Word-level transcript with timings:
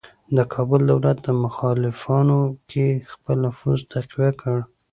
د 0.35 0.37
کابل 0.53 0.81
دولت 0.91 1.17
په 1.25 1.31
مخالفانو 1.43 2.39
کې 2.69 2.87
خپل 3.11 3.37
نفوذ 3.45 3.79
تقویه 3.93 4.31
کړ. 4.41 4.57